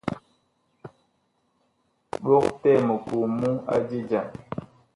Bogtɛɛ 2.23 2.79
mikoo 2.87 3.25
mu 3.37 3.49
a 3.73 3.75
je 3.87 3.97
jam. 4.09 4.27